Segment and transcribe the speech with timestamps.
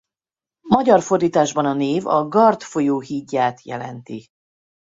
[0.67, 4.27] Magyar fordításban a név a Gard folyó hídját jelenti.